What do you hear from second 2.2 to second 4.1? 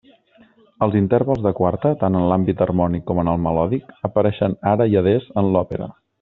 en l'àmbit harmònic com en el melòdic—